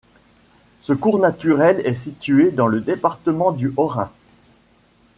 Ce 0.81 0.93
cours 0.93 1.19
naturel 1.19 1.79
est 1.85 1.93
situé 1.93 2.49
dans 2.49 2.65
le 2.65 2.81
département 2.81 3.51
du 3.51 3.71
Haut-Rhin. 3.77 4.09